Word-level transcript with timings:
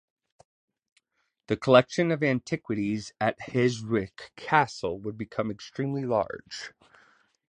The 1.45 1.55
collection 1.57 2.09
of 2.11 2.23
antiquities 2.23 3.13
at 3.21 3.37
Heeswijk 3.39 4.31
Castle 4.35 4.97
would 4.99 5.15
become 5.15 5.51
extremely 5.51 6.05
large. 6.05 6.73